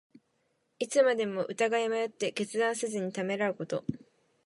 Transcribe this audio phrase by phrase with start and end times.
[0.79, 3.83] いつまでも疑い迷って、決断せずにためらうこと。